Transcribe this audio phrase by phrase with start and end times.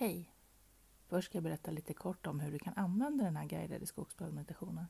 [0.00, 0.34] Hej!
[1.06, 4.86] Först ska jag berätta lite kort om hur du kan använda den här guidade skogsbadmeditationen.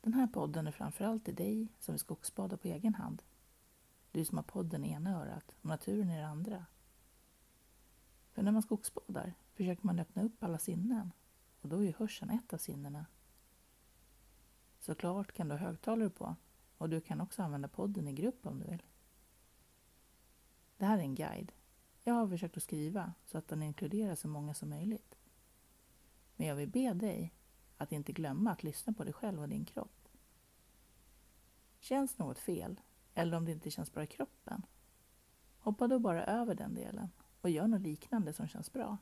[0.00, 3.22] Den här podden är framförallt till dig som vill skogsbada på egen hand.
[4.10, 6.66] Du som har podden i ena örat och naturen i det andra.
[8.32, 11.12] För när man skogsbadar försöker man öppna upp alla sinnen
[11.60, 13.06] och då är ju hörseln ett av sinnena.
[14.80, 16.36] Såklart kan du ha högtalare på
[16.78, 18.82] och du kan också använda podden i grupp om du vill.
[20.76, 21.52] Det här är en guide.
[22.04, 25.14] Jag har försökt att skriva så att den inkluderar så många som möjligt.
[26.36, 27.34] Men jag vill be dig
[27.76, 30.08] att inte glömma att lyssna på dig själv och din kropp.
[31.78, 32.80] Känns något fel,
[33.14, 34.66] eller om det inte känns bra i kroppen,
[35.58, 37.10] hoppa då bara över den delen
[37.40, 38.98] och gör något liknande som känns bra.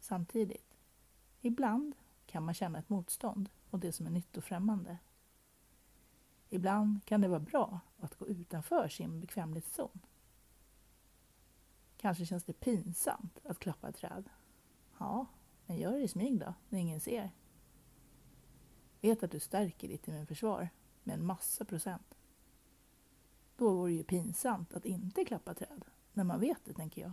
[0.00, 0.76] Samtidigt,
[1.40, 1.94] ibland
[2.26, 4.98] kan man känna ett motstånd mot det som är nytt och främmande.
[6.48, 10.00] Ibland kan det vara bra att gå utanför sin bekvämlighetszon.
[12.04, 14.30] Kanske känns det pinsamt att klappa ett träd.
[14.98, 15.26] Ja,
[15.66, 17.30] men gör det i smyg då, när ingen ser.
[19.00, 20.68] Vet att du stärker ditt immunförsvar
[21.02, 22.18] med en massa procent.
[23.56, 27.12] Då vore det ju pinsamt att inte klappa träd, när man vet det, tänker jag.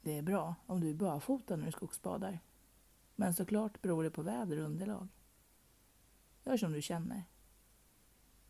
[0.00, 2.40] Det är bra om du är barfota när du skogsbadar.
[3.16, 5.08] Men såklart beror det på väder och underlag.
[6.44, 7.24] Gör som du känner.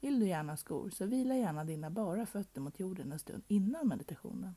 [0.01, 3.89] Vill du gärna skor så vila gärna dina bara fötter mot jorden en stund innan
[3.89, 4.55] meditationen.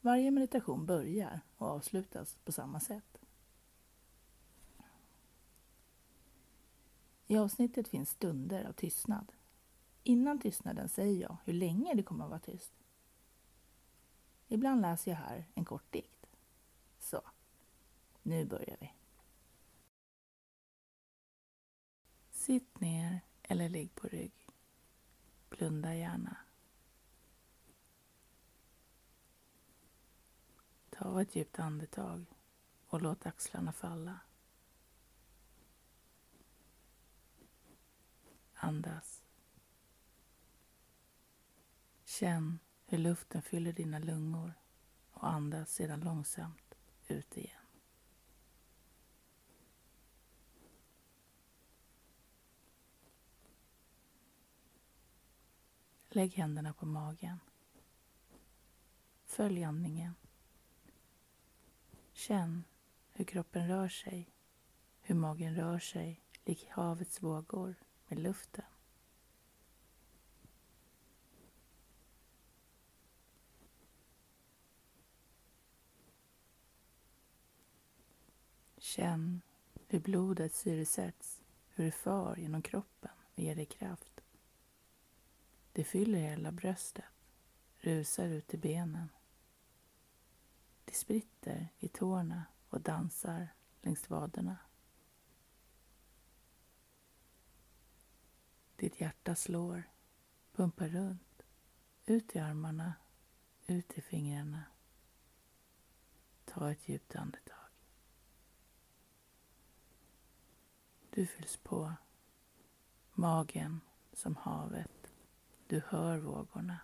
[0.00, 3.18] Varje meditation börjar och avslutas på samma sätt.
[7.26, 9.32] I avsnittet finns stunder av tystnad.
[10.02, 12.72] Innan tystnaden säger jag hur länge det kommer att vara tyst.
[14.48, 16.26] Ibland läser jag här en kort dikt.
[16.98, 17.22] Så,
[18.22, 18.92] nu börjar vi.
[22.46, 24.46] Sitt ner eller ligg på rygg.
[25.48, 26.36] Blunda gärna.
[30.90, 32.24] Ta ett djupt andetag
[32.86, 34.20] och låt axlarna falla.
[38.54, 39.22] Andas.
[42.04, 44.54] Känn hur luften fyller dina lungor
[45.10, 46.74] och andas sedan långsamt
[47.08, 47.55] ut igen.
[56.16, 57.40] Lägg händerna på magen.
[59.24, 60.14] Följ andningen.
[62.12, 62.64] Känn
[63.12, 64.30] hur kroppen rör sig,
[65.00, 67.74] hur magen rör sig lik havets vågor
[68.08, 68.64] med luften.
[78.78, 79.40] Känn
[79.88, 81.42] hur blodet syresätts,
[81.74, 84.15] hur det far genom kroppen och ger dig kraft.
[85.76, 87.04] Det fyller hela bröstet,
[87.78, 89.08] rusar ut i benen.
[90.84, 93.48] Det spritter i tårna och dansar
[93.82, 94.56] längs vaderna.
[98.76, 99.90] Ditt hjärta slår,
[100.52, 101.42] pumpar runt,
[102.06, 102.94] ut i armarna,
[103.66, 104.64] ut i fingrarna.
[106.44, 107.68] Ta ett djupt andetag.
[111.10, 111.92] Du fylls på.
[113.12, 113.80] Magen
[114.12, 114.95] som havet.
[115.66, 116.78] Du hör vågorna.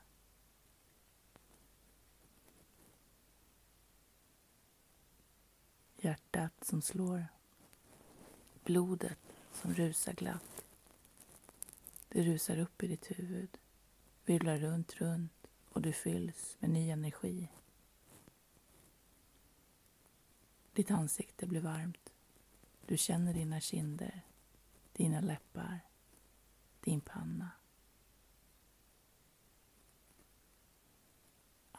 [5.96, 7.26] Hjärtat som slår.
[8.64, 9.18] Blodet
[9.52, 10.64] som rusar glatt.
[12.08, 13.58] Det rusar upp i ditt huvud,
[14.24, 17.48] virvlar runt, runt och du fylls med ny energi.
[20.72, 22.12] Ditt ansikte blir varmt.
[22.86, 24.22] Du känner dina kinder,
[24.92, 25.80] dina läppar,
[26.80, 27.50] din panna.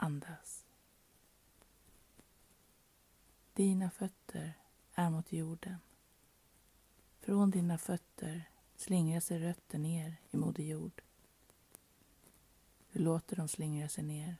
[0.04, 0.64] Andas.
[3.52, 4.52] Dina fötter
[4.94, 5.76] är mot jorden.
[7.20, 11.02] Från dina fötter slingrar sig rötter ner i Moder Jord.
[12.92, 14.36] Du låter dem slingra sig ner.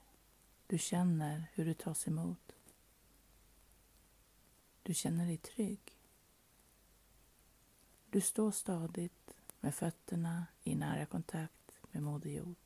[0.67, 2.53] Du känner hur du tas emot.
[4.83, 5.99] Du känner dig trygg.
[8.11, 12.64] Du står stadigt med fötterna i nära kontakt med Moder Jord.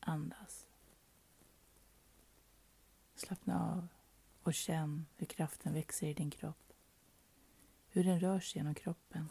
[0.00, 0.66] Andas.
[3.14, 3.88] Slappna av
[4.42, 6.72] och känn hur kraften växer i din kropp.
[7.88, 9.28] Hur den rör sig genom kroppen.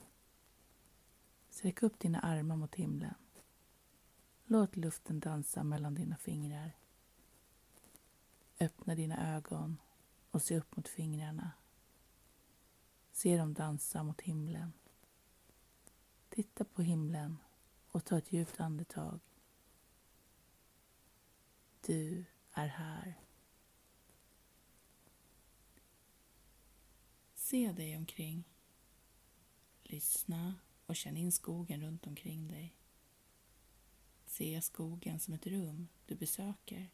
[1.50, 3.16] Sträck upp dina armar mot himlen.
[4.46, 6.72] Låt luften dansa mellan dina fingrar.
[8.60, 9.78] Öppna dina ögon
[10.32, 11.52] och se upp mot fingrarna
[13.20, 14.74] Se dem dansa mot himlen.
[16.30, 17.38] Titta på himlen
[17.92, 19.20] och ta ett djupt andetag.
[21.90, 23.20] Du är här.
[27.34, 28.44] Se dig omkring.
[29.84, 30.56] Lyssna
[30.86, 32.78] och känn in skogen runt omkring dig.
[34.26, 36.90] Se skogen som ett rum du besöker.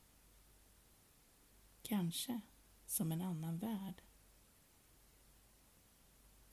[1.82, 2.42] Kanske
[2.86, 4.02] som en annan värld.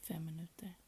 [0.01, 0.82] Fem minuter.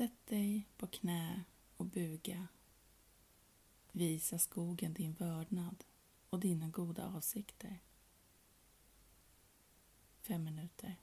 [0.00, 1.44] Sätt dig på knä
[1.76, 2.48] och buga.
[3.92, 5.84] Visa skogen din vördnad
[6.30, 7.78] och dina goda avsikter.
[10.20, 10.96] Fem minuter.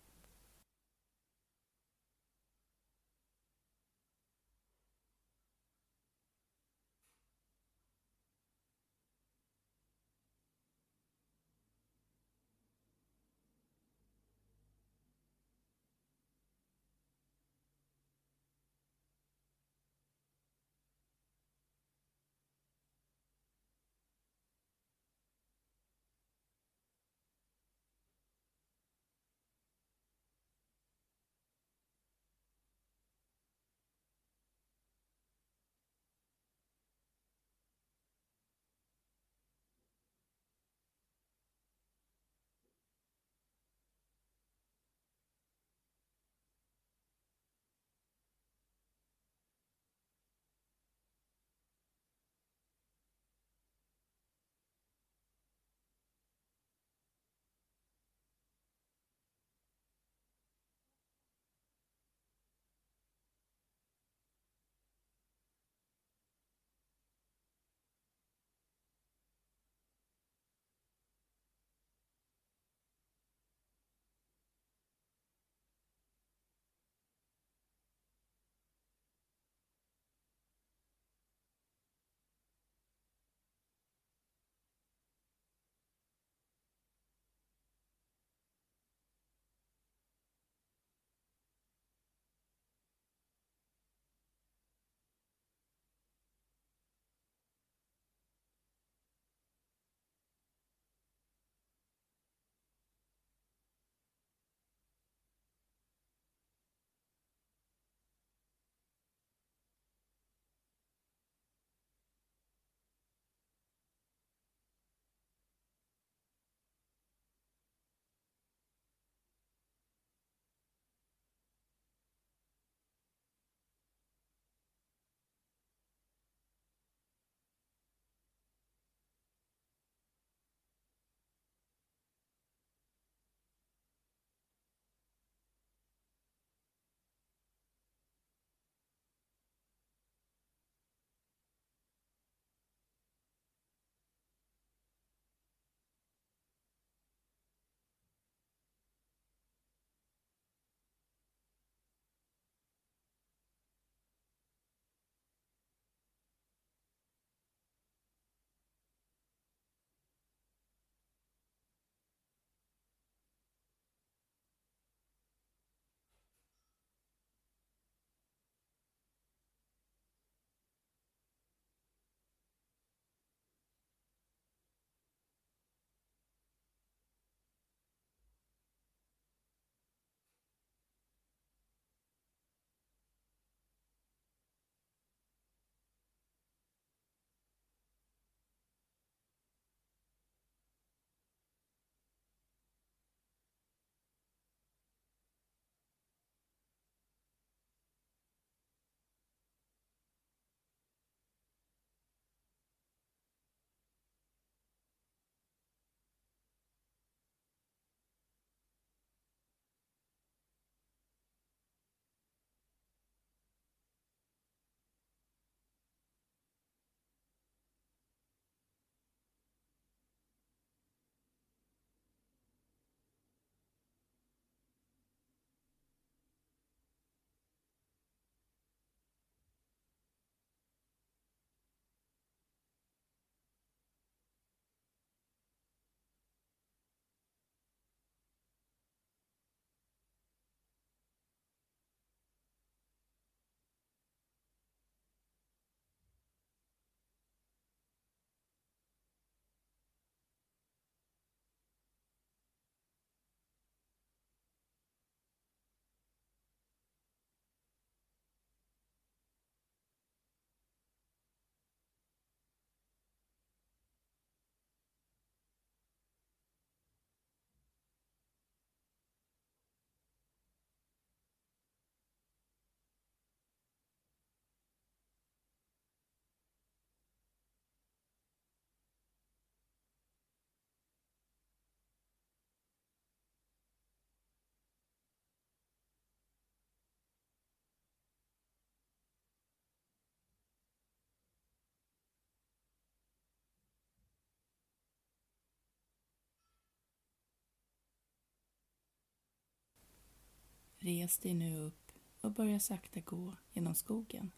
[300.88, 301.92] Res dig nu upp
[302.22, 304.32] och börja sakta gå genom skogen.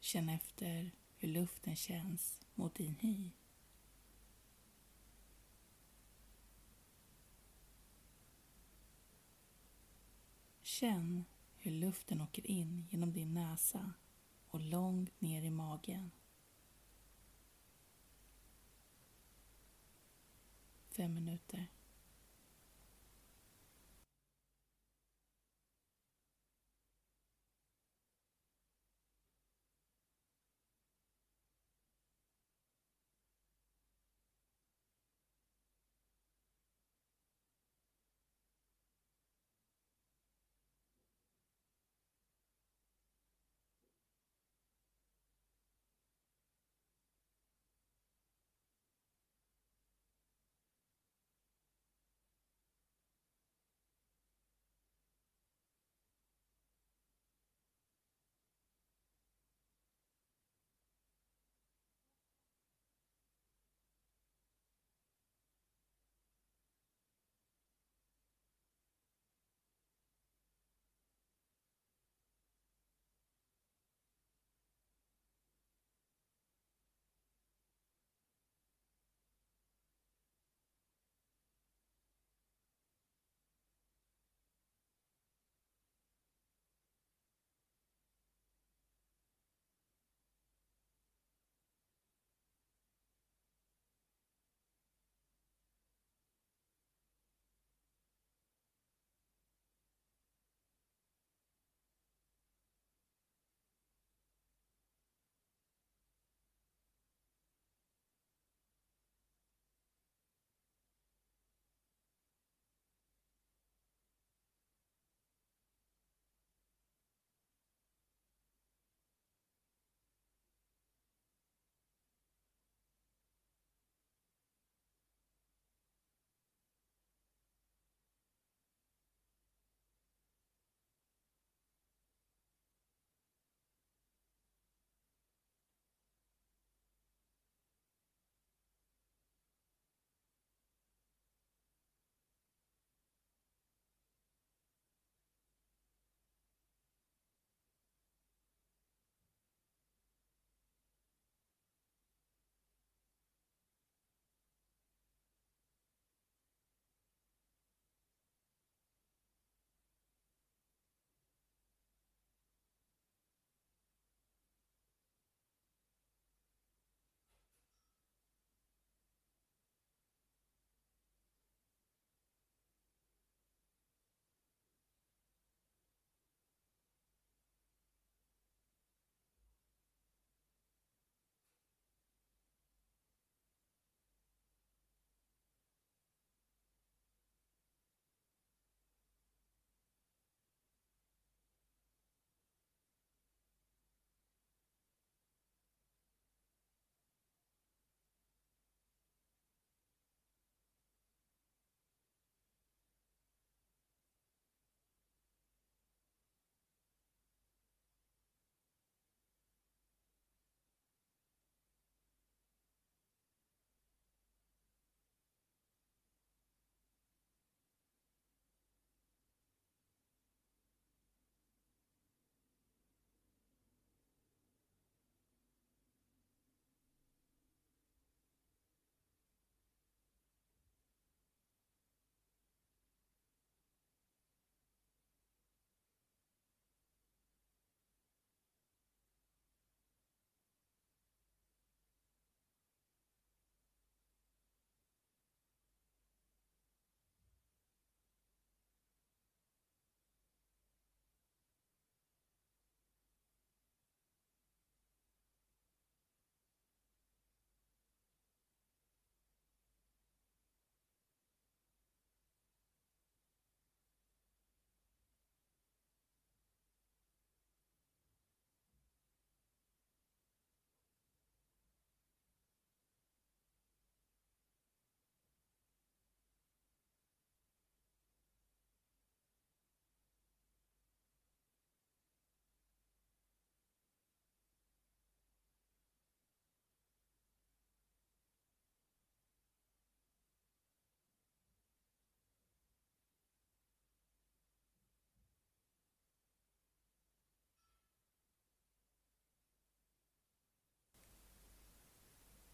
[0.00, 3.30] Känn efter hur luften känns mot din hy.
[10.62, 11.24] Känn
[11.56, 13.92] hur luften åker in genom din näsa
[14.46, 16.10] och långt ner i magen.
[20.92, 21.70] Fem minuter.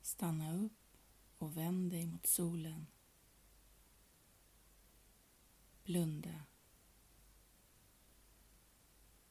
[0.09, 0.97] Stanna upp
[1.39, 2.87] och vänd dig mot solen.
[5.85, 6.45] Blunda.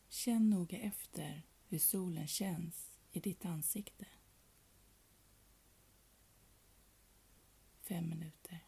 [0.09, 4.07] Känn noga efter hur solen känns i ditt ansikte.
[7.81, 8.66] Fem minuter.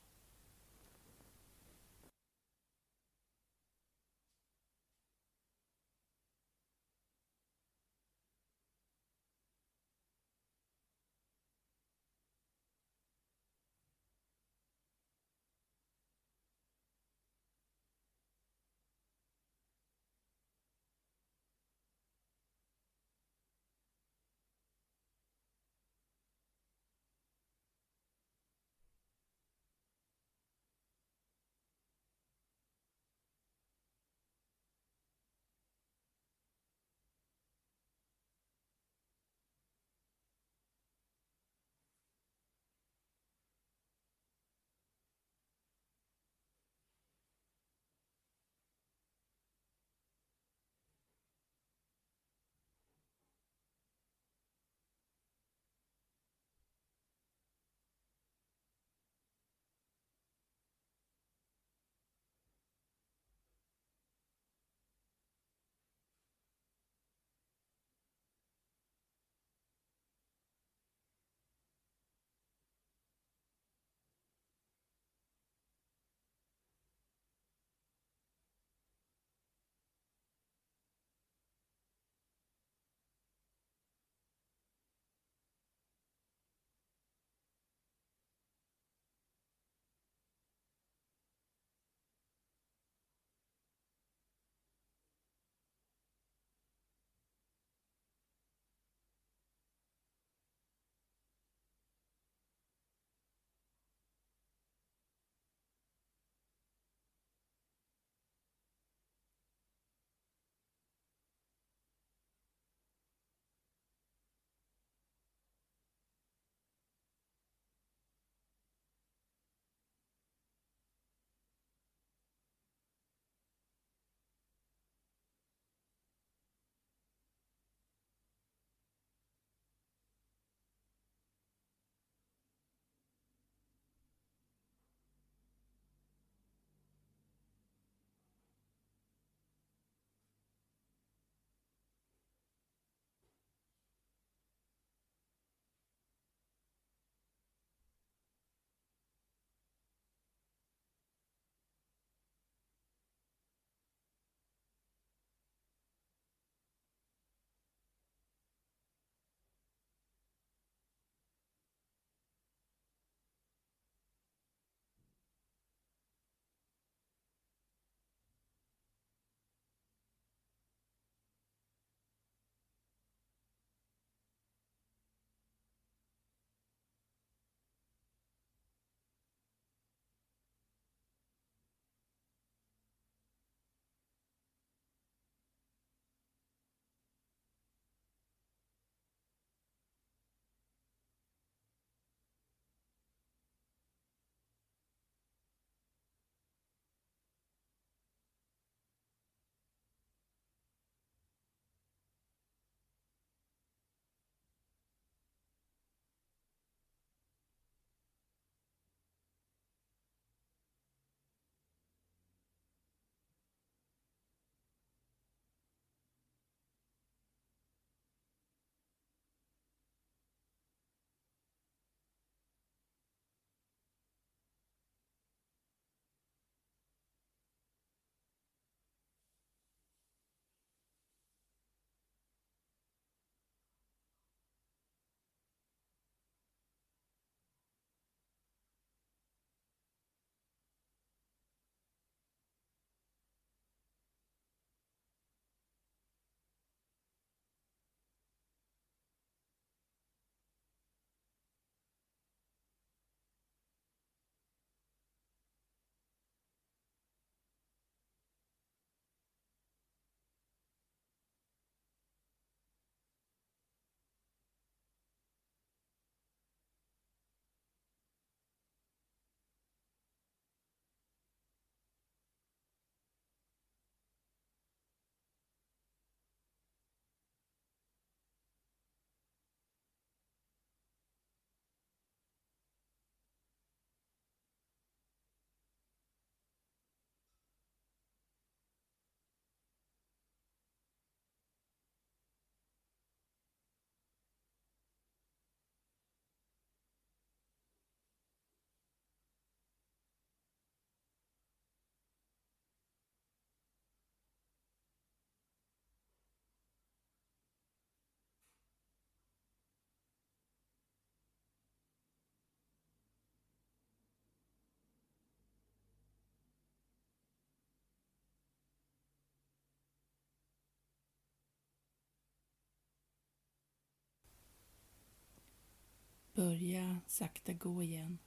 [326.39, 328.19] Börja sakta gå igen.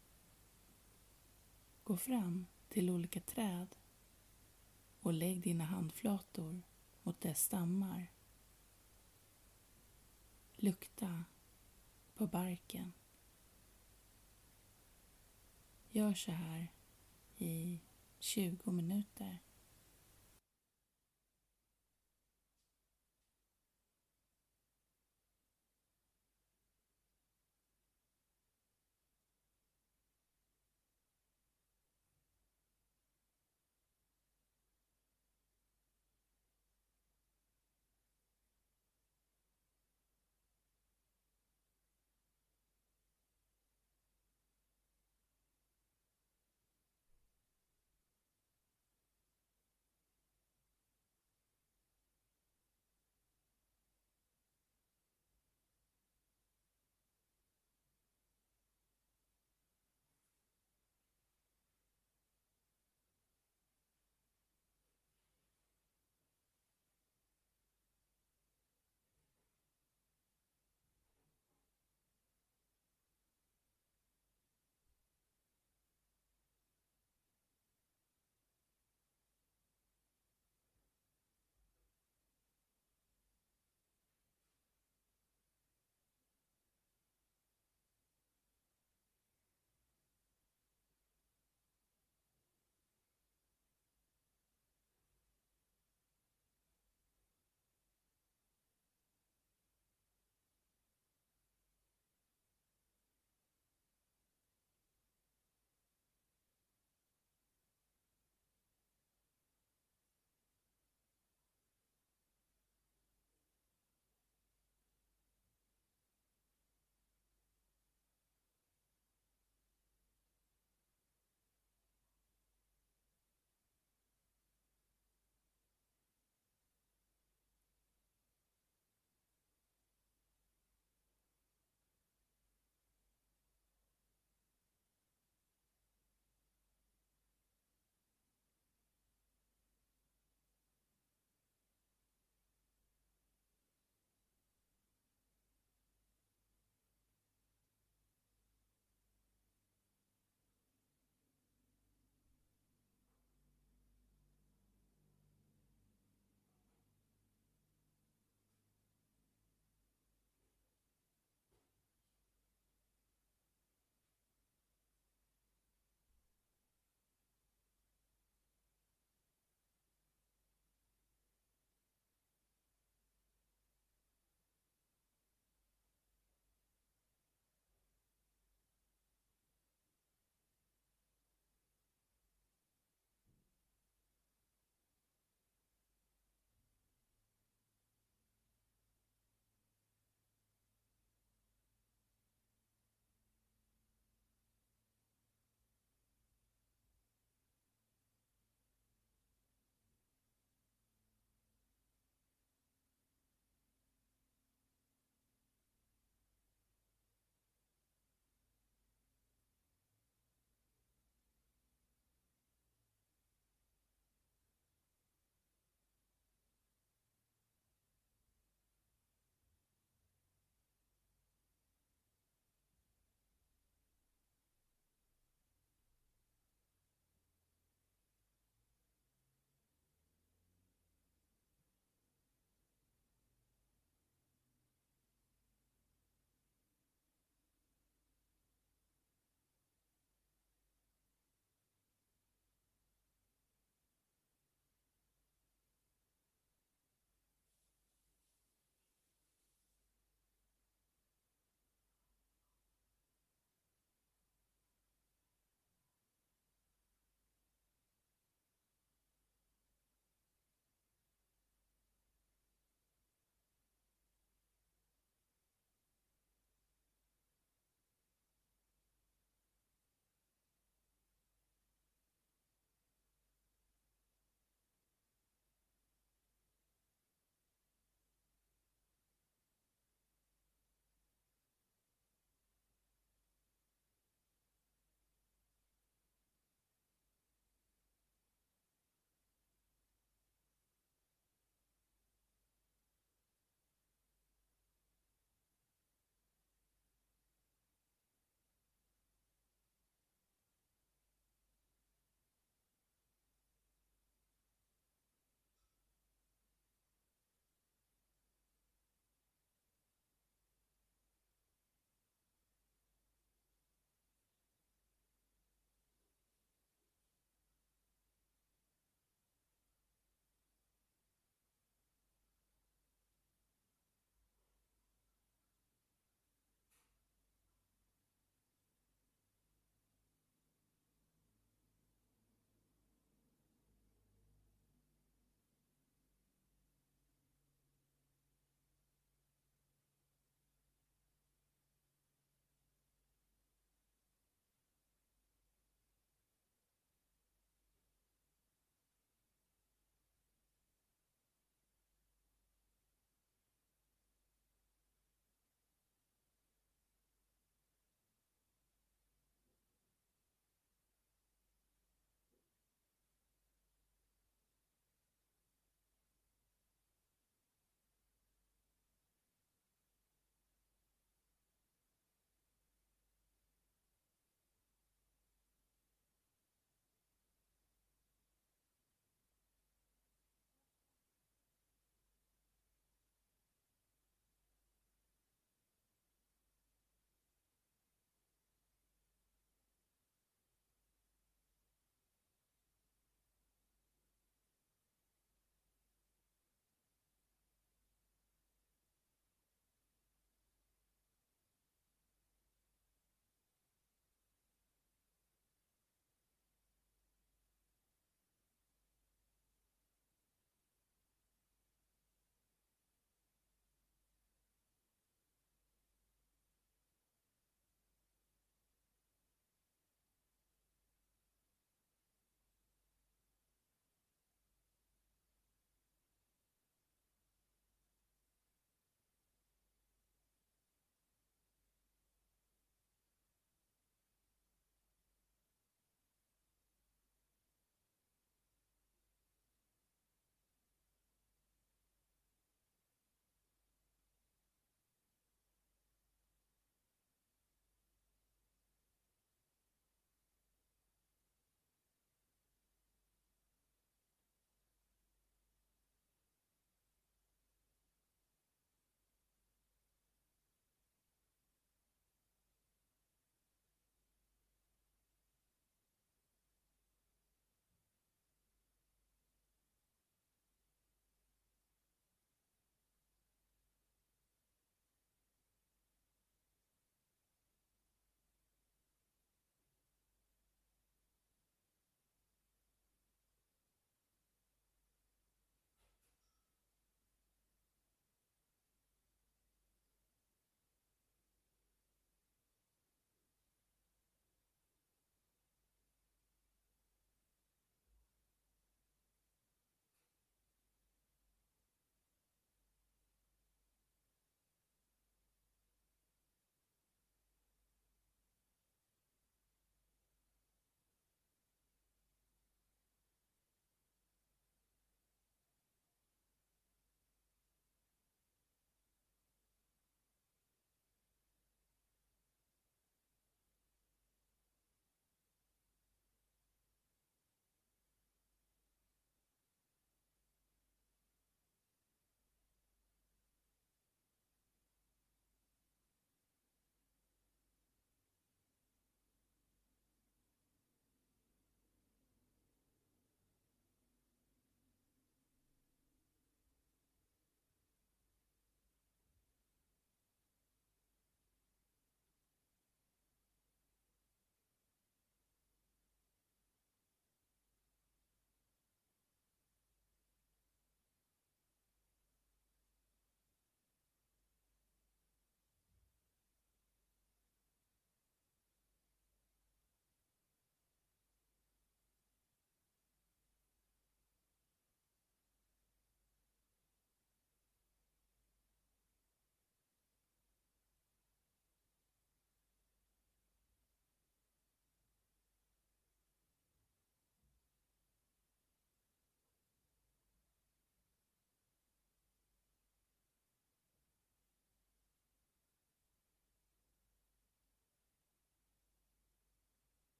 [1.84, 3.76] Gå fram till olika träd
[5.00, 6.62] och lägg dina handflator
[7.02, 8.12] mot dess stammar.
[10.52, 11.24] Lukta
[12.14, 12.92] på barken.
[15.90, 16.72] Gör så här
[17.36, 17.80] i
[18.18, 19.38] 20 minuter.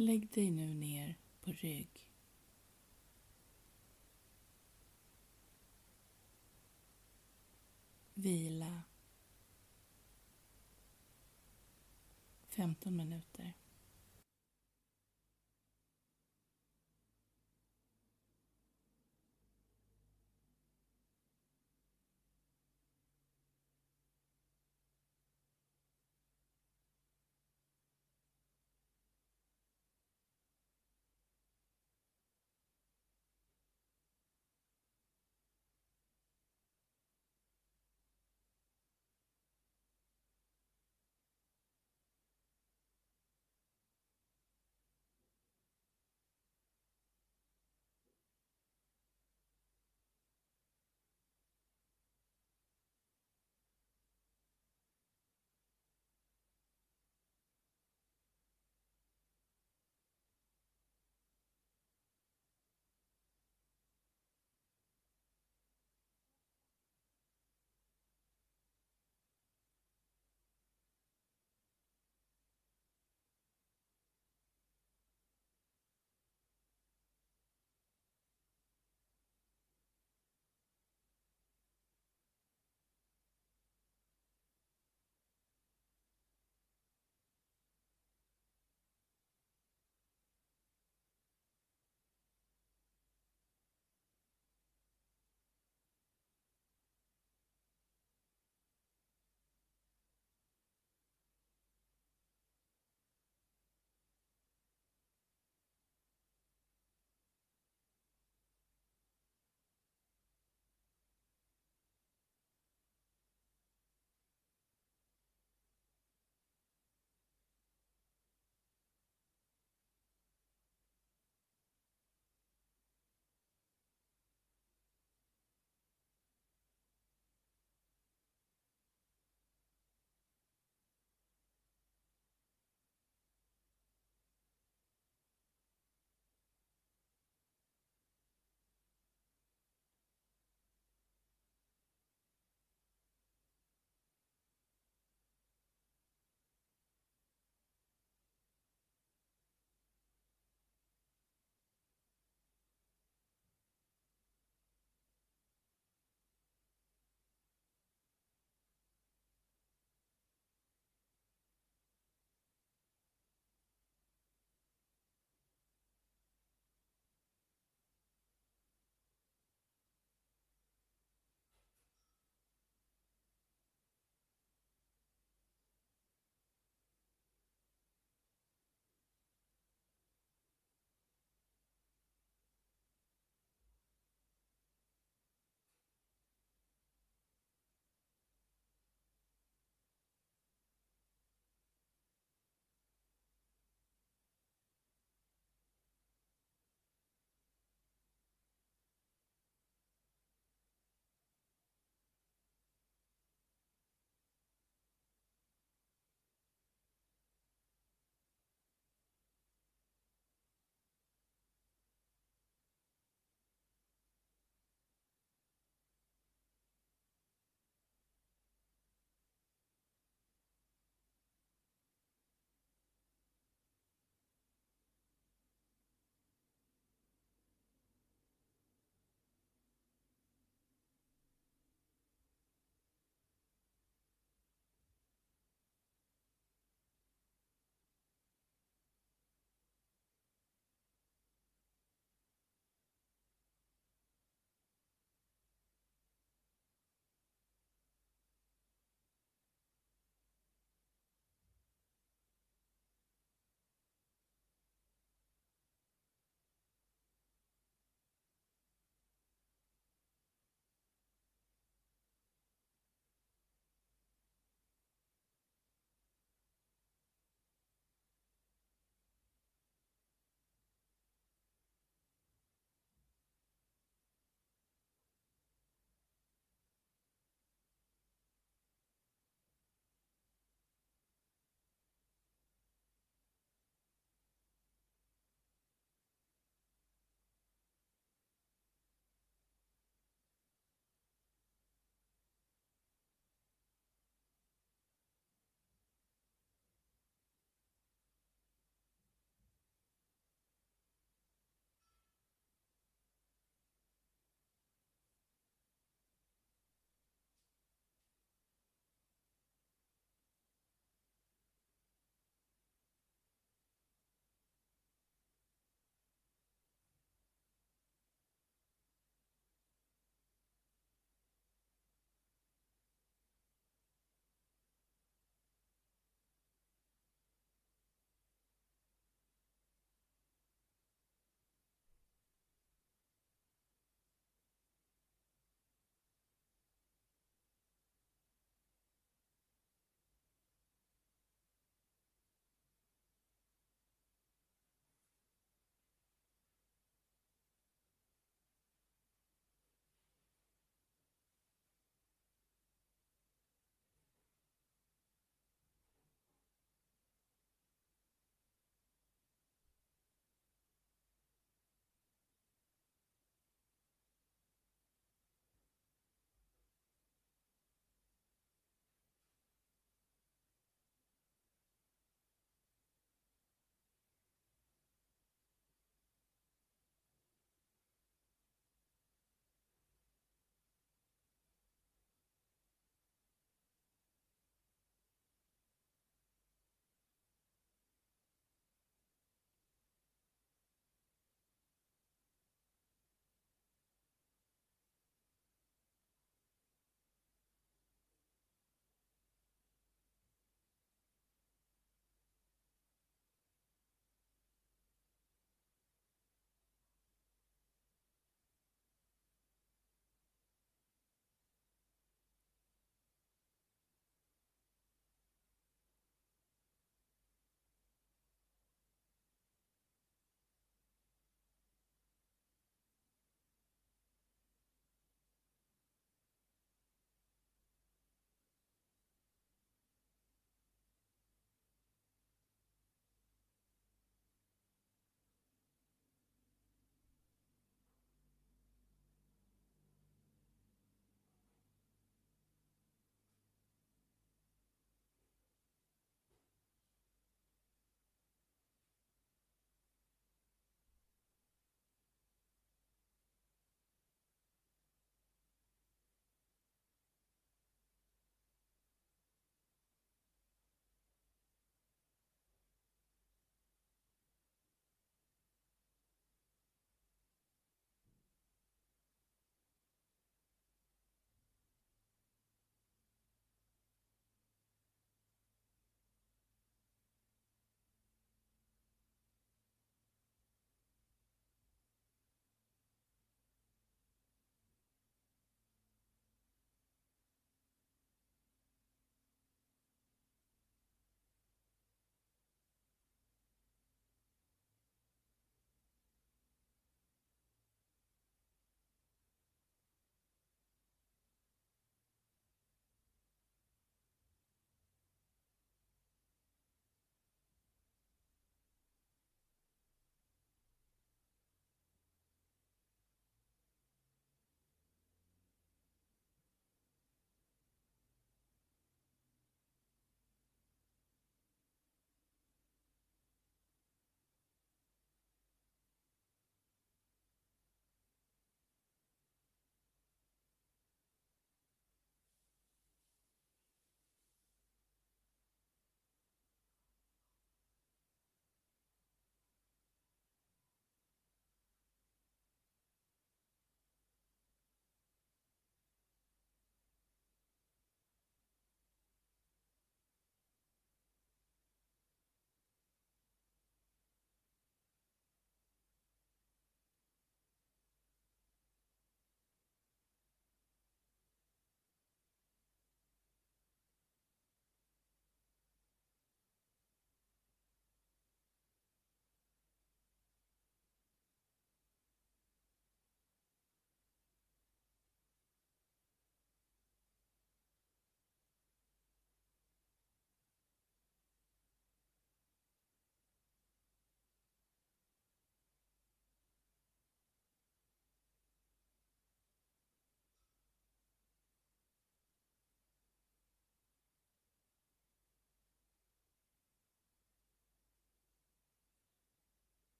[0.00, 2.10] Lägg dig nu ner på rygg.
[8.14, 8.82] Vila
[12.48, 13.52] 15 minuter.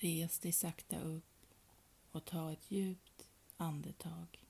[0.00, 1.46] Res dig sakta upp
[2.12, 4.46] och ta ett djupt andetag.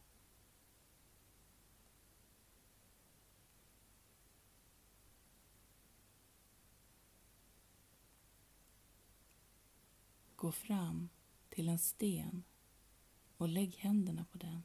[10.36, 11.09] Gå fram
[11.49, 12.44] till en sten
[13.36, 14.62] och lägg händerna på den.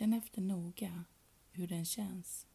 [0.00, 1.04] Känn efter noga
[1.50, 2.46] hur den känns.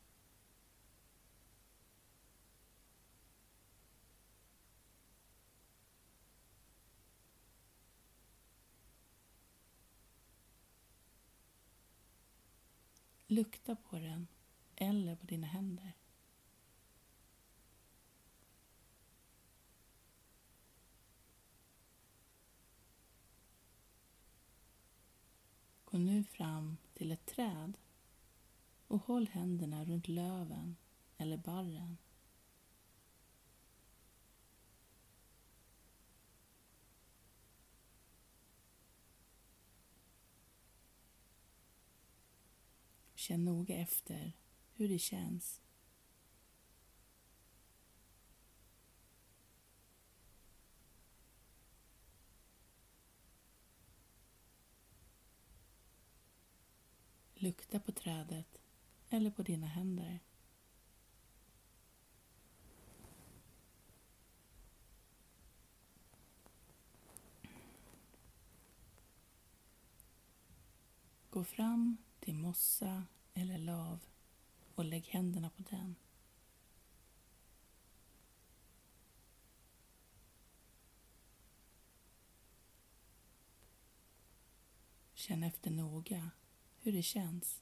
[13.28, 14.28] Lukta på den
[14.76, 15.94] eller på dina händer.
[25.86, 27.78] Gå nu fram till ett träd
[28.88, 30.76] och håll händerna runt löven
[31.18, 31.98] eller barren.
[43.16, 44.34] Känn noga efter
[44.74, 45.62] hur det känns.
[57.46, 58.62] Lukta på trädet
[59.10, 60.20] eller på dina händer.
[71.30, 74.00] Gå fram till mossa eller lav
[74.76, 75.96] och lägg händerna på den.
[85.14, 86.32] Känn efter noga
[86.86, 87.62] hur det känns.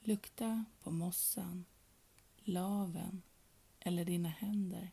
[0.00, 1.64] Lukta på mossan,
[2.36, 3.22] laven
[3.78, 4.90] eller dina händer.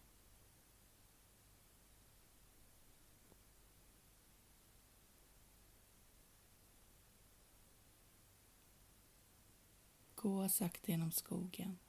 [10.15, 11.79] Gå sakta genom skogen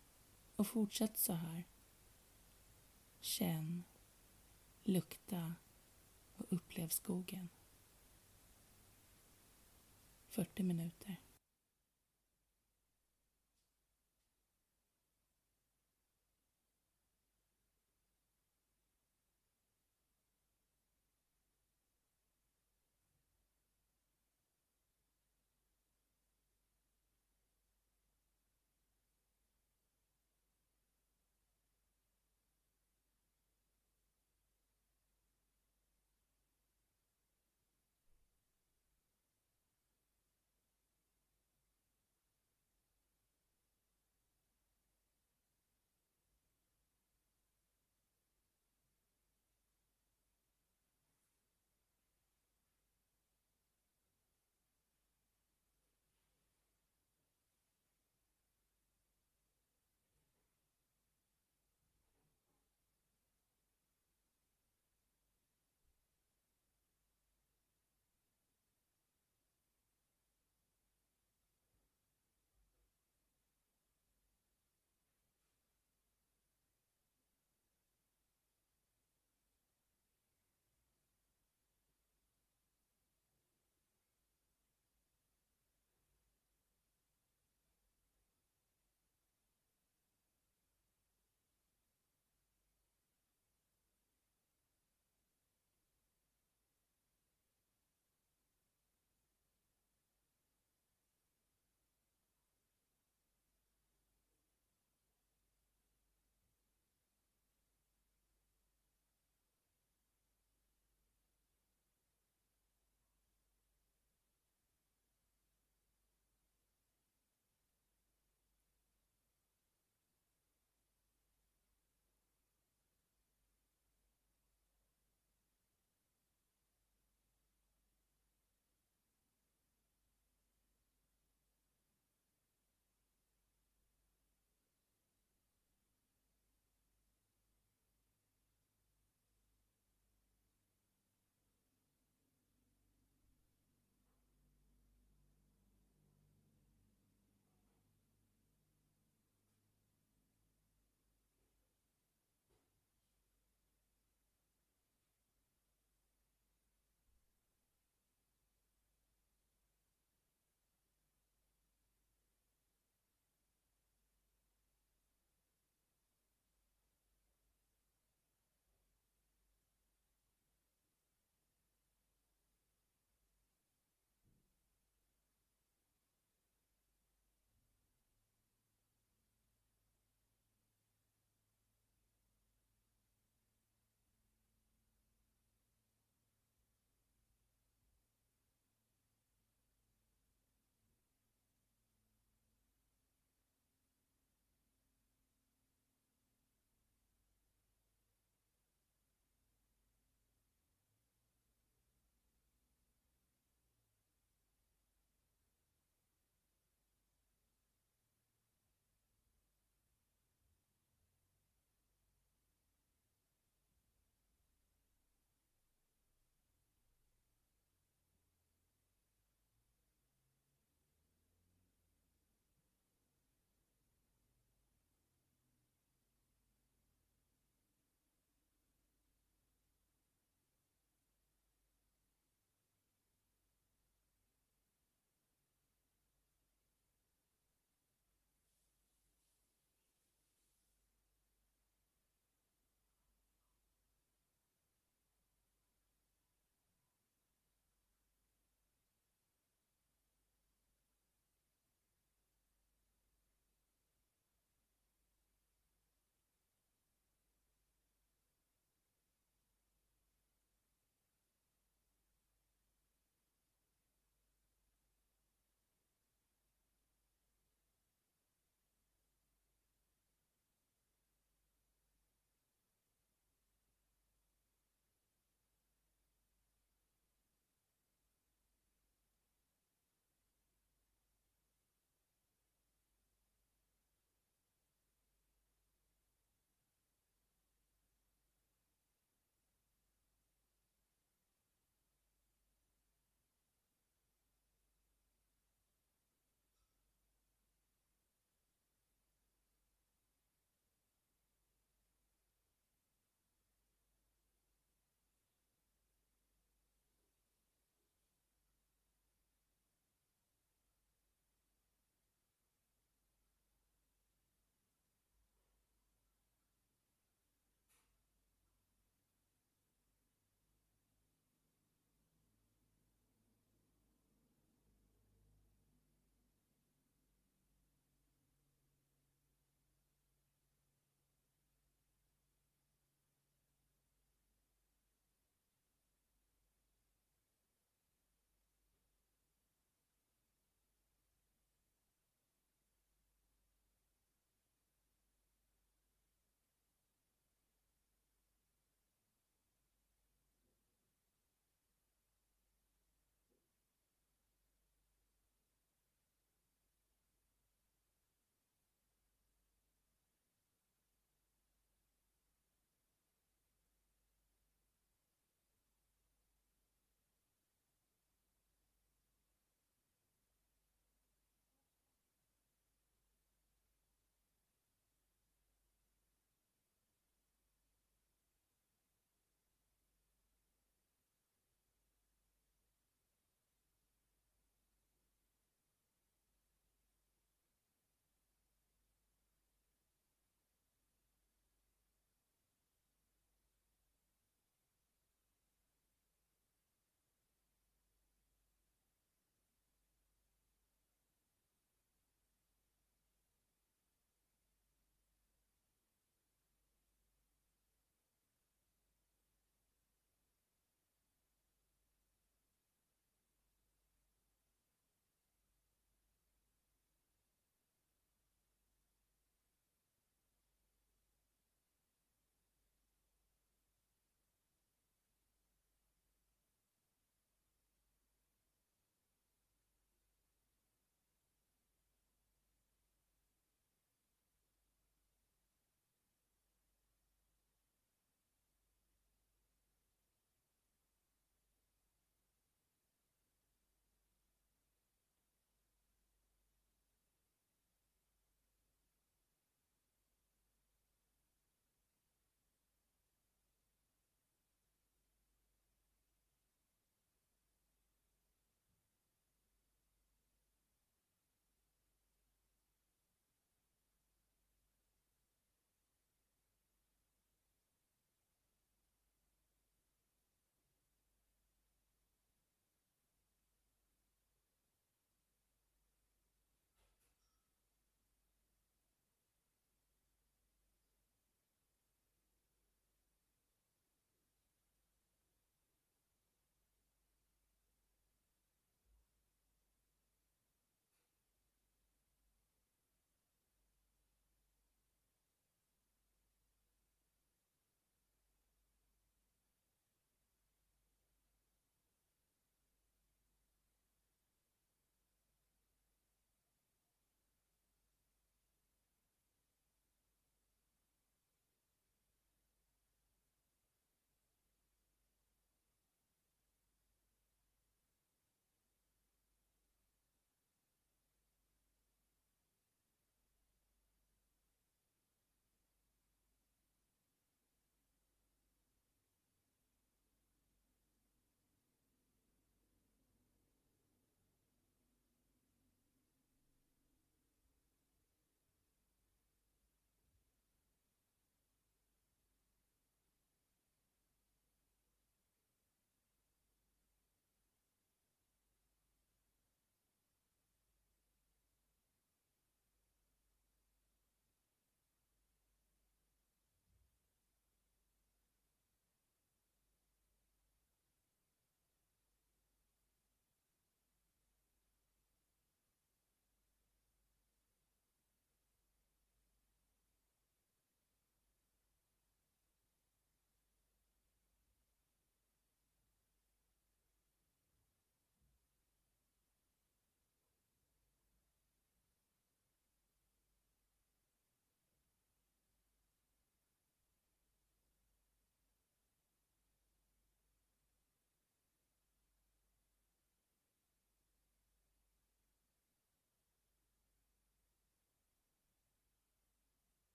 [0.56, 1.69] och fortsätt så här.
[3.20, 3.84] Känn,
[4.82, 5.54] lukta
[6.36, 7.48] och upplev skogen.
[10.28, 11.16] 40 minuter.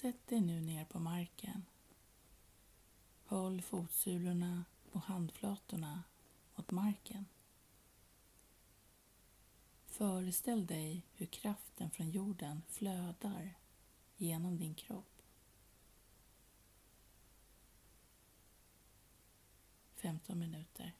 [0.00, 1.64] Sätt dig nu ner på marken.
[3.24, 6.02] Håll fotsulorna och handflatorna
[6.54, 7.26] mot marken.
[9.86, 13.54] Föreställ dig hur kraften från jorden flödar
[14.16, 15.22] genom din kropp.
[19.94, 20.99] 15 minuter.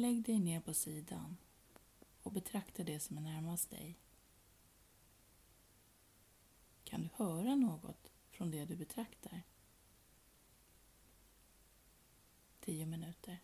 [0.00, 1.36] Lägg dig ner på sidan
[2.22, 3.98] och betrakta det som är närmast dig.
[6.84, 9.42] Kan du höra något från det du betraktar?
[12.60, 13.38] Tio minuter.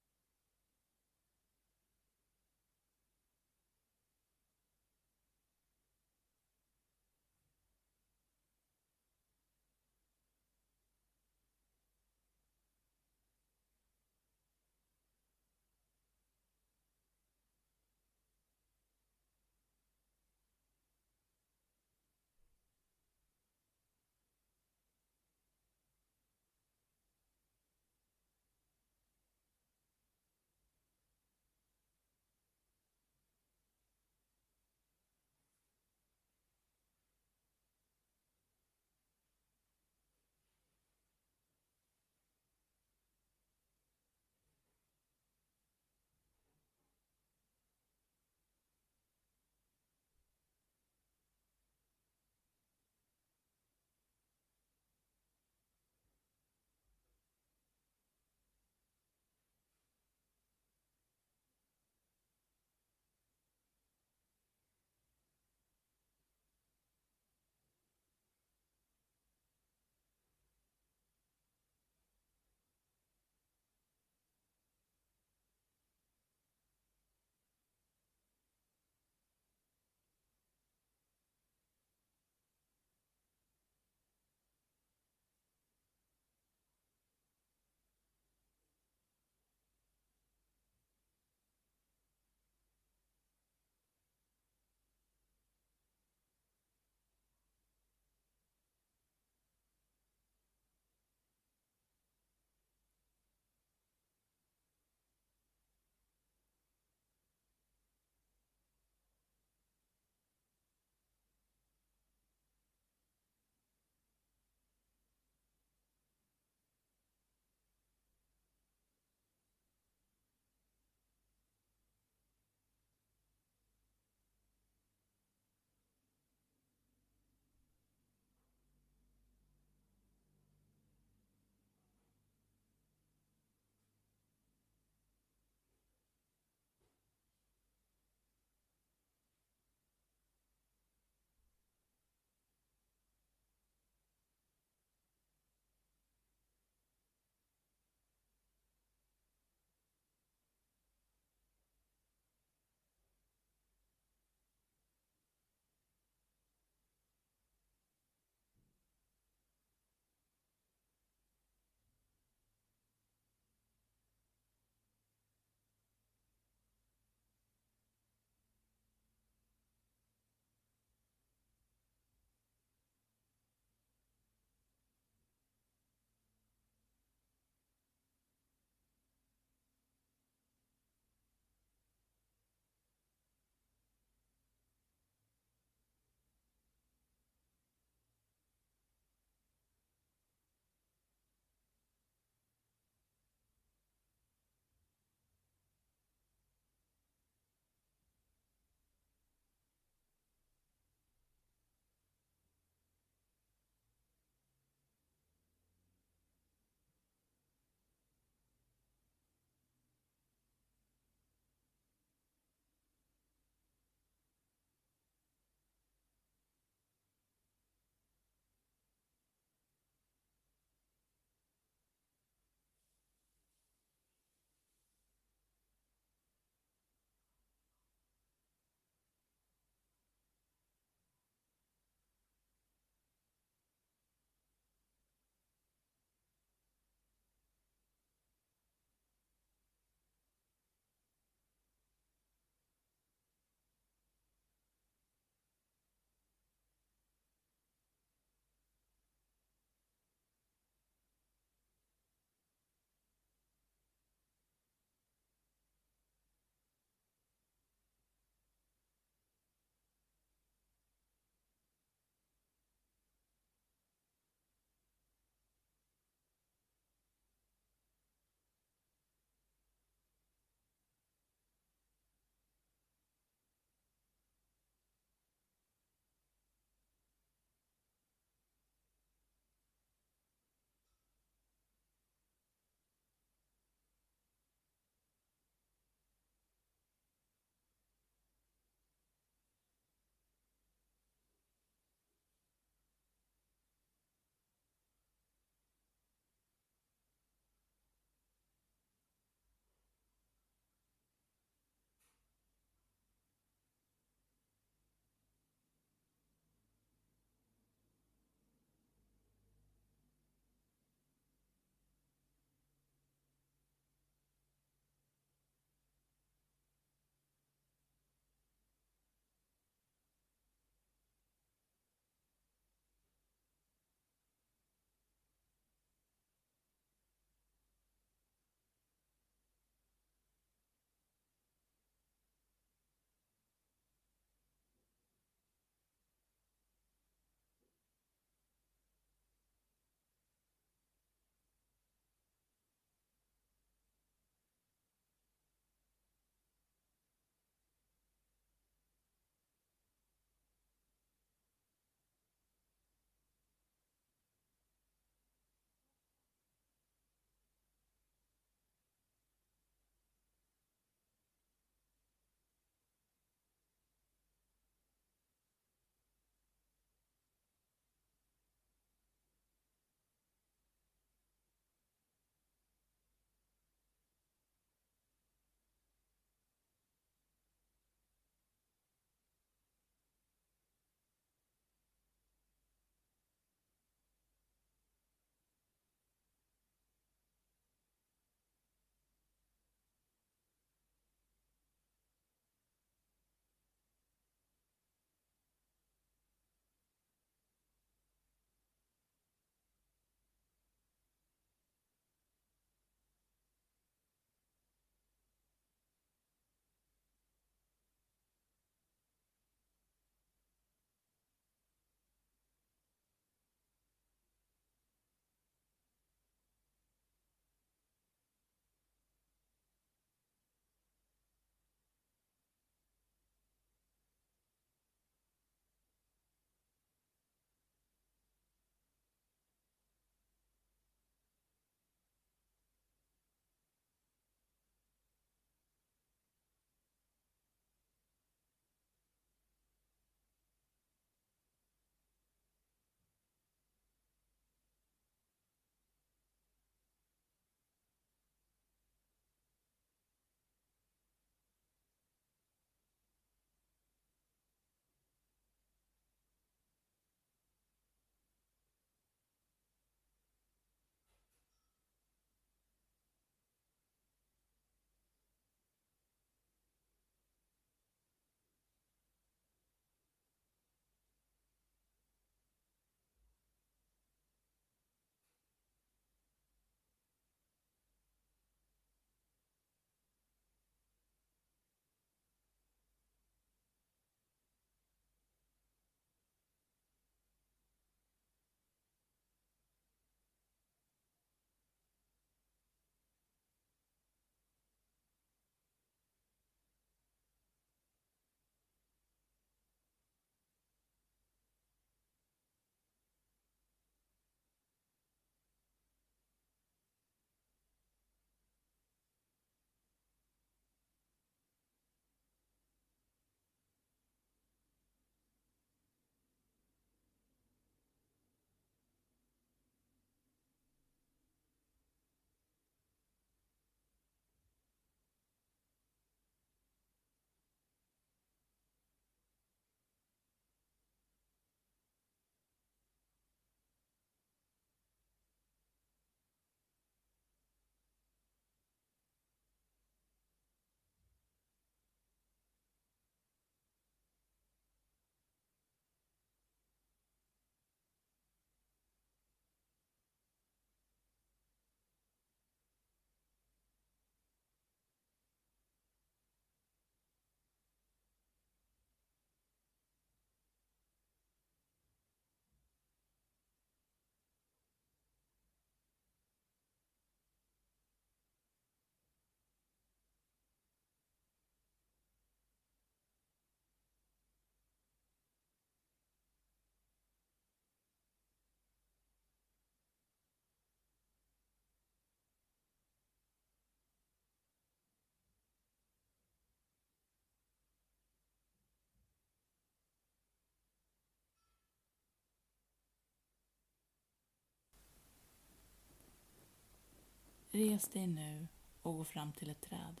[597.58, 598.48] Res dig nu
[598.82, 600.00] och gå fram till ett träd.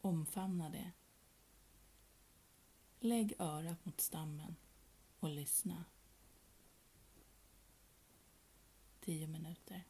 [0.00, 0.92] Omfamna det.
[3.00, 4.56] Lägg örat mot stammen
[5.20, 5.84] och lyssna.
[9.00, 9.84] Tio minuter.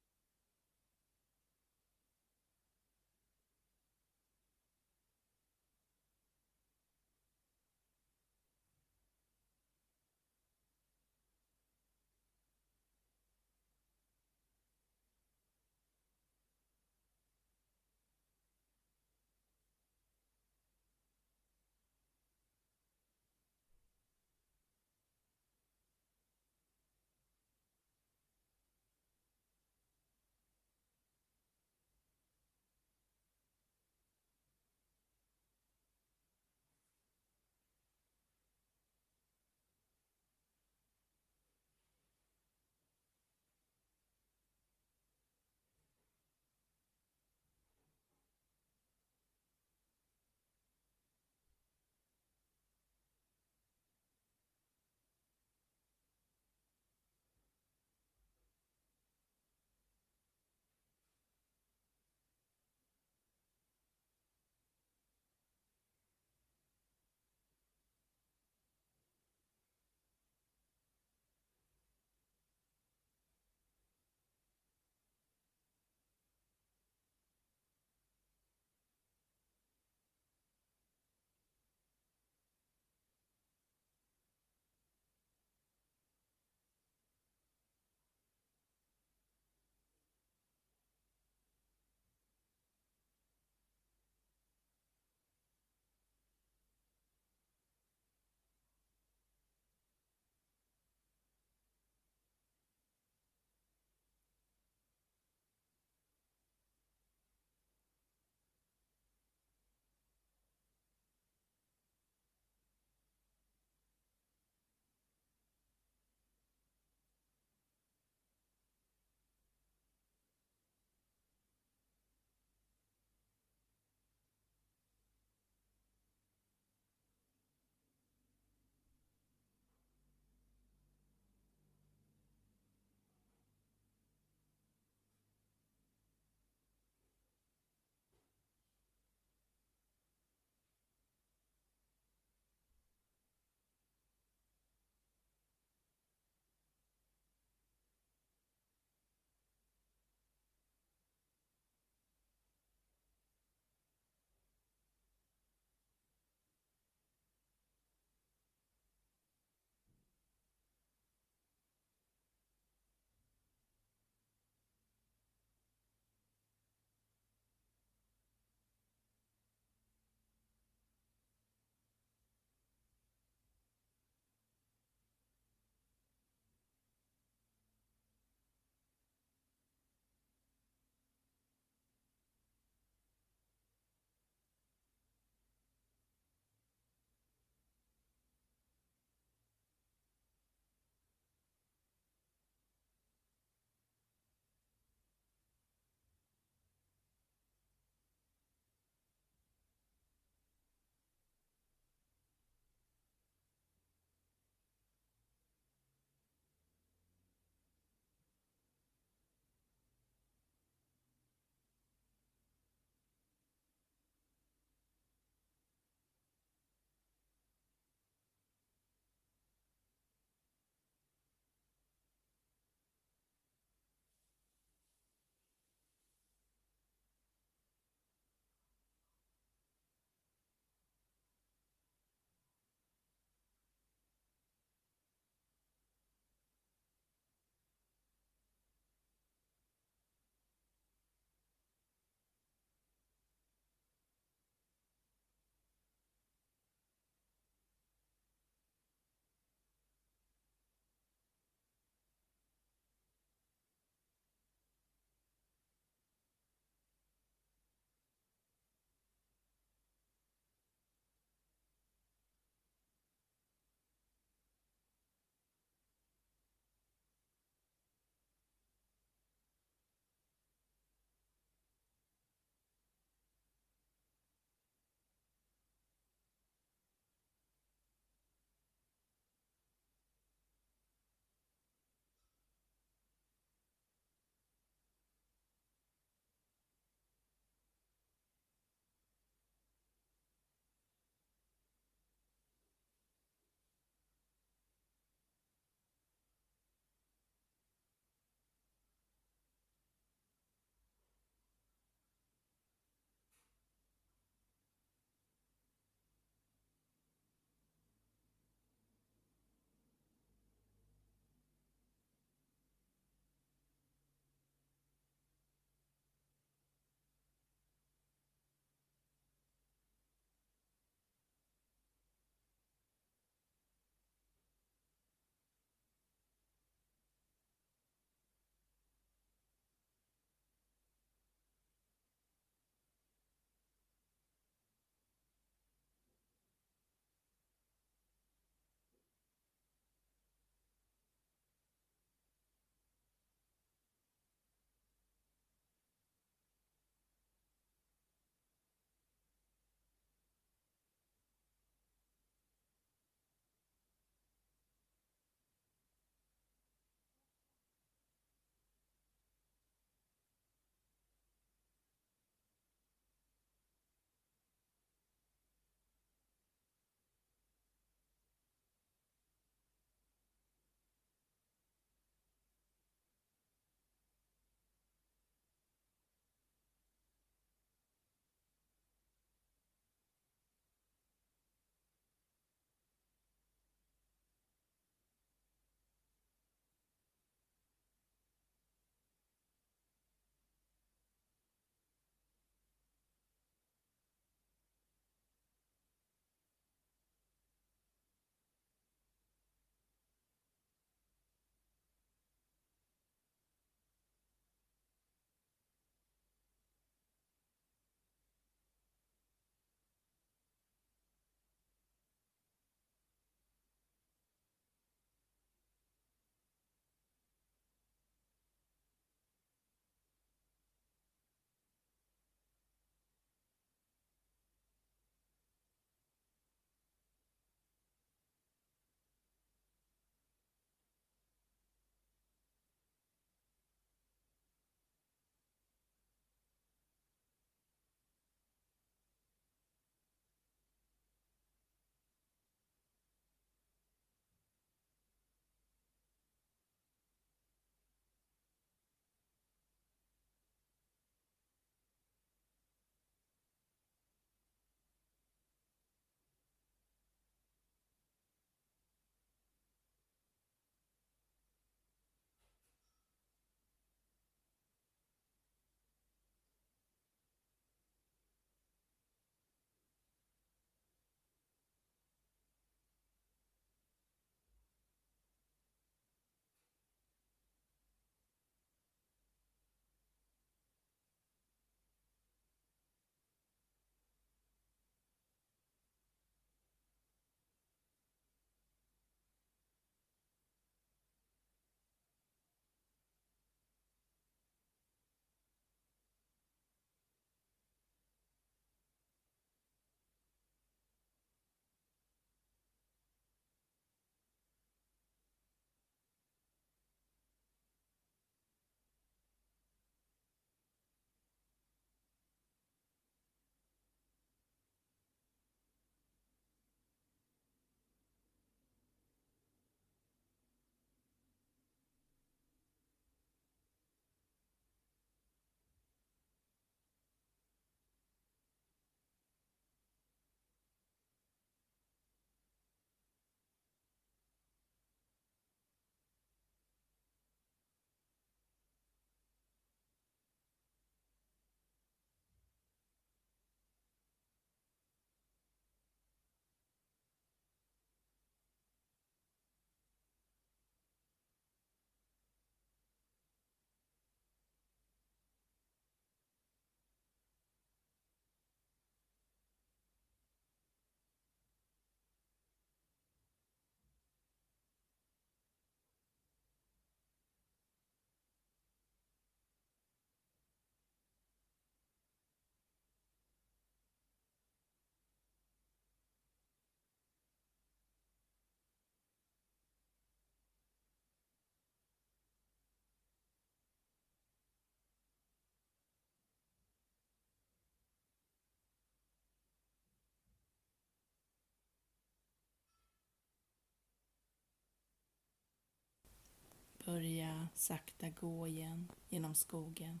[596.86, 600.00] Börja sakta gå igen genom skogen.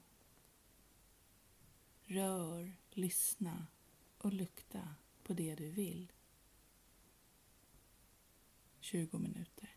[2.02, 3.66] Rör, lyssna
[4.18, 6.12] och lukta på det du vill.
[8.80, 9.75] 20 minuter.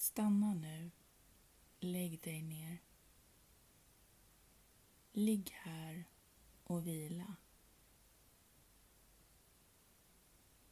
[0.00, 0.90] Stanna nu.
[1.80, 2.78] Lägg dig ner.
[5.12, 6.04] Ligg här
[6.64, 7.36] och vila.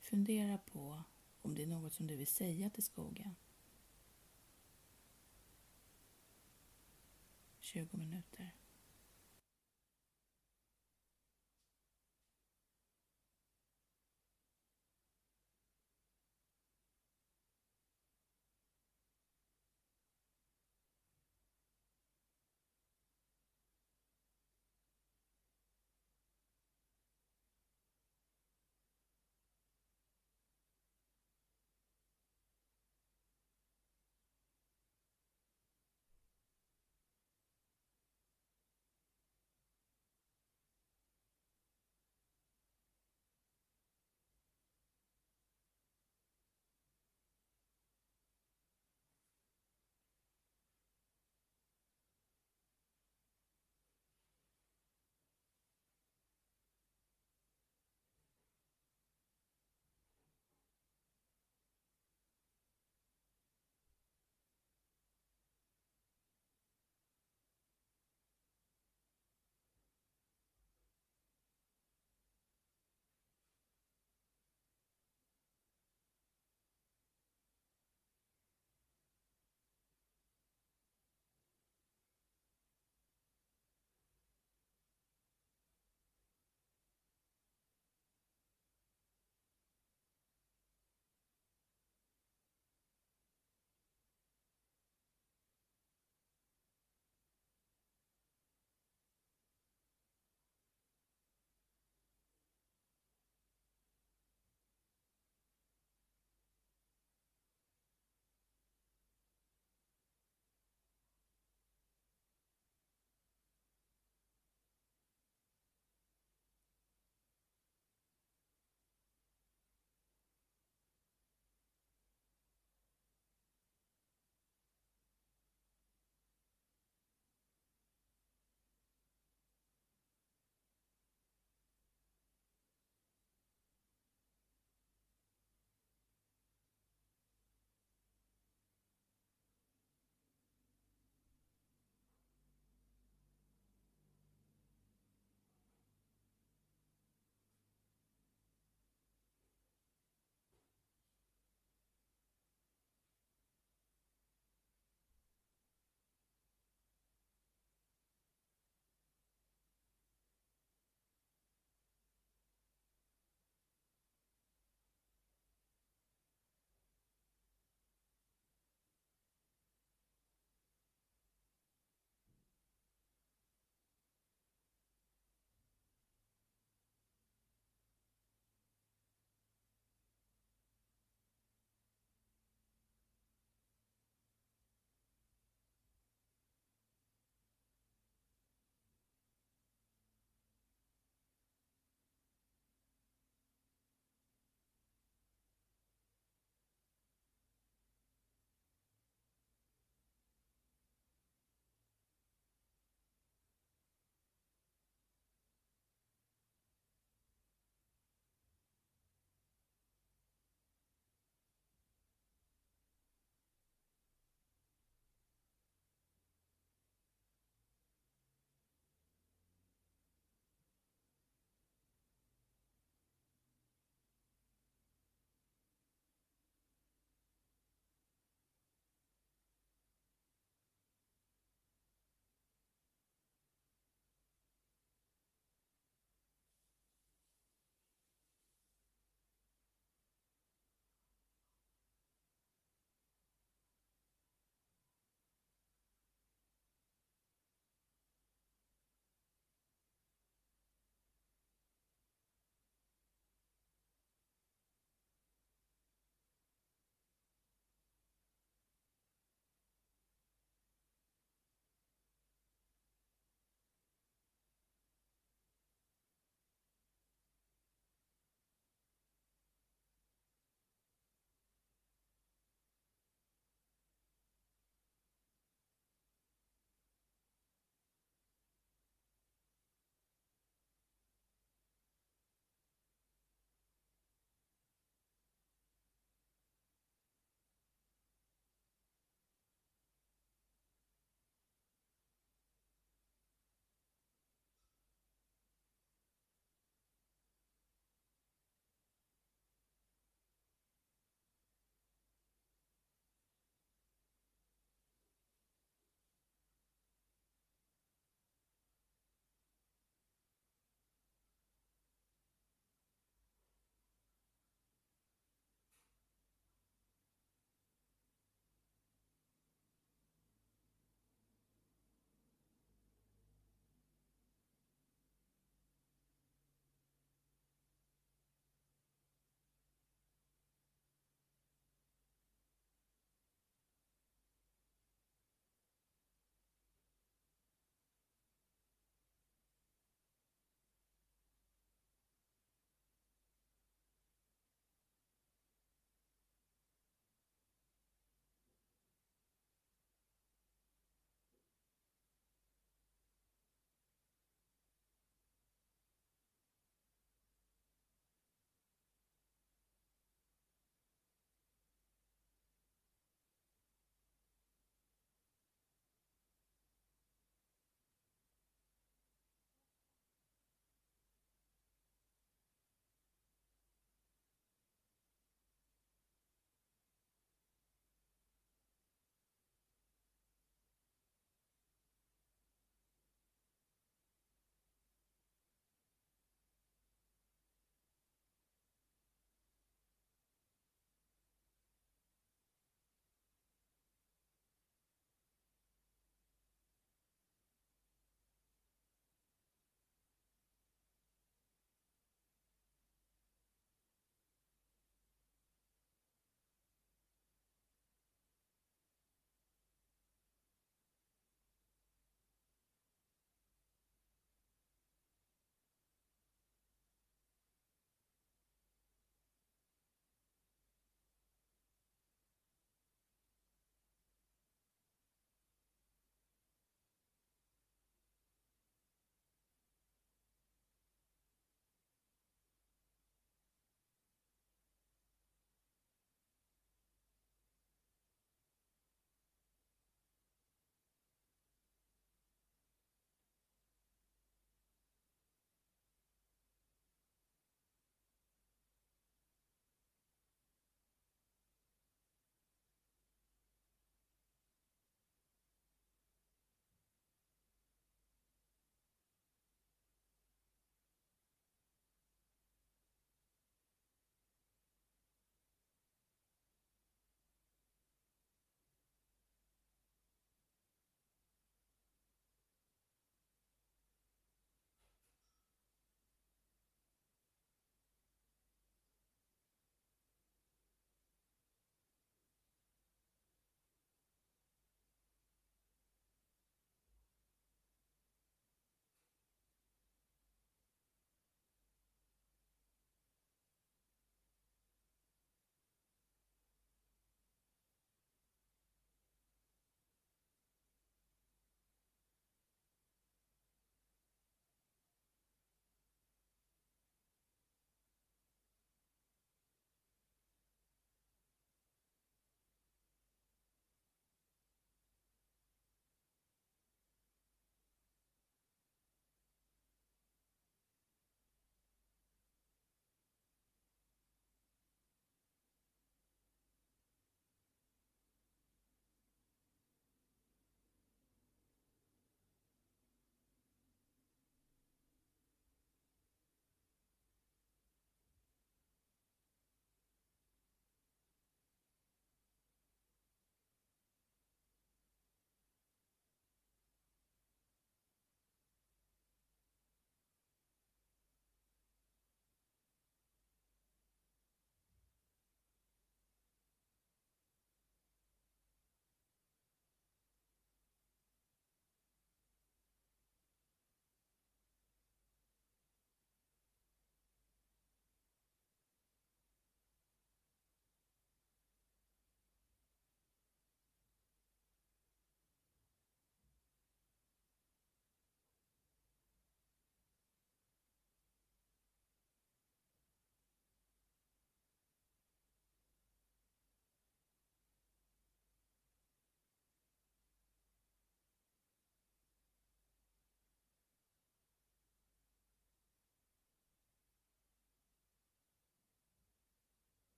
[0.00, 1.02] Fundera på
[1.42, 3.34] om det är något som du vill säga till skogen.
[7.60, 8.50] 20 minuter.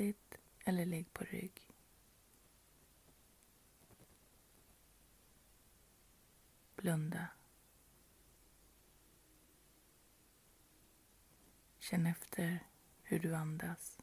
[0.00, 1.68] Sitt eller ligg på rygg.
[6.76, 7.28] Blunda.
[11.78, 12.66] Känn efter
[13.02, 13.98] hur du andas.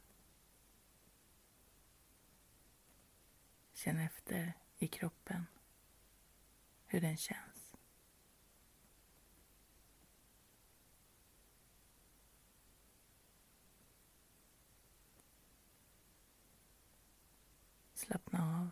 [3.72, 5.46] Känn efter i kroppen
[6.86, 7.47] hur den känns.
[18.08, 18.70] Slappna av.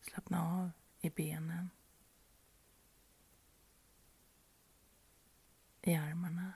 [0.00, 1.70] Slappna av i benen.
[5.82, 6.52] I armarna.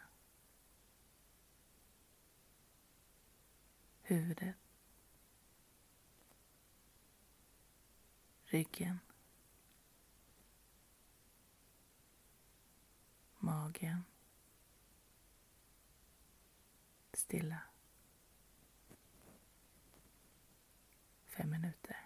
[4.03, 4.57] Huvudet.
[8.45, 9.01] Ryggen.
[13.39, 14.05] Magen.
[17.15, 17.63] Stilla.
[21.29, 22.04] Fem minuter.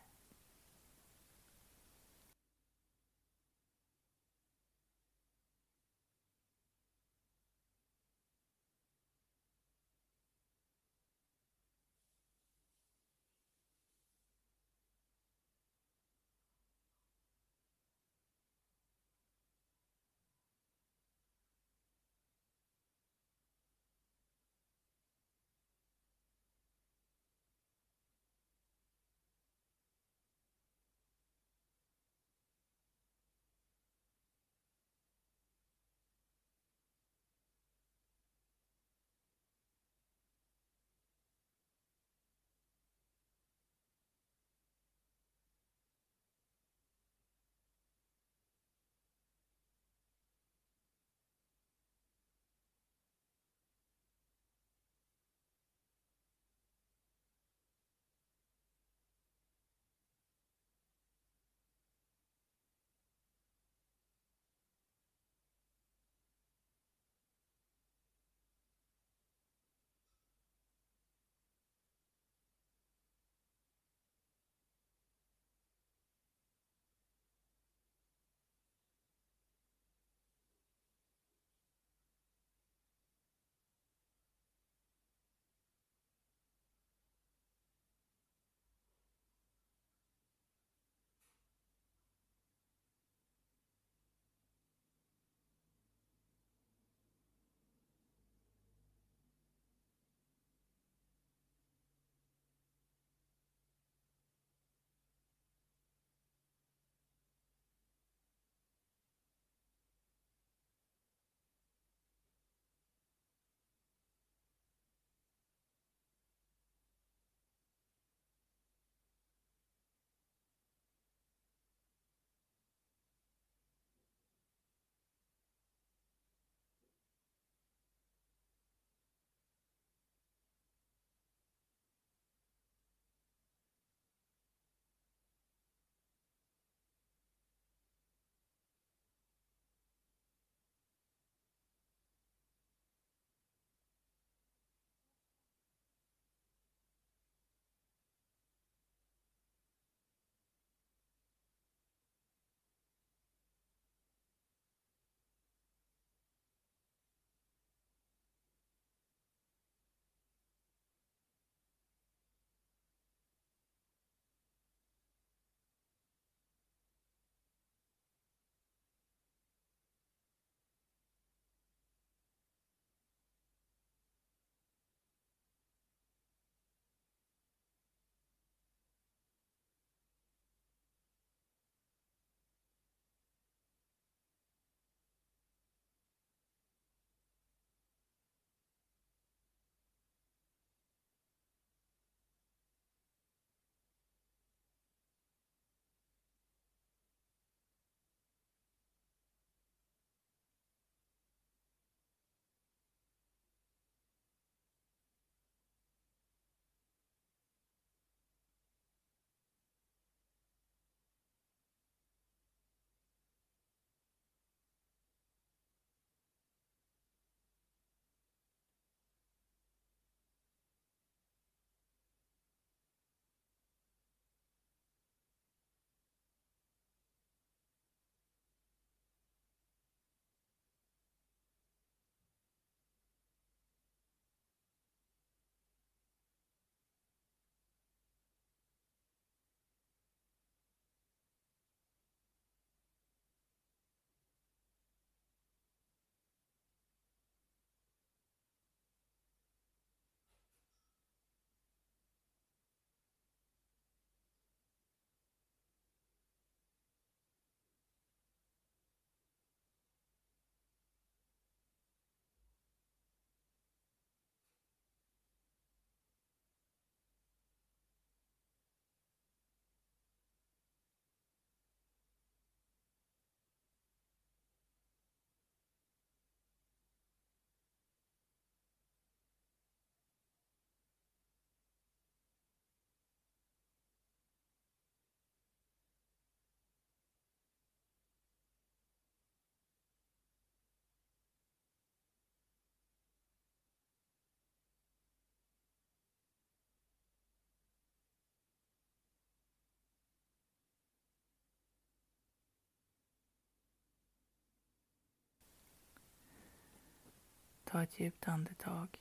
[307.70, 309.00] Ta ett djupt andetag.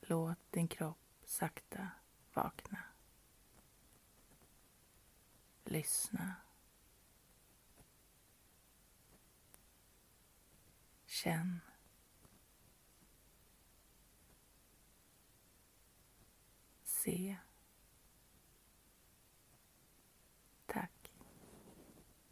[0.00, 1.88] Låt din kropp sakta
[2.32, 2.78] vakna.
[5.64, 6.34] Lyssna.
[11.06, 11.60] Känn.
[16.84, 17.36] Se.